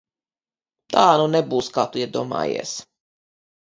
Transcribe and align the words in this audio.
Tā 0.95 1.03
nu 1.23 1.29
nebūs, 1.35 1.71
kā 1.79 1.87
Tu 1.95 2.05
iedomājies! 2.05 2.77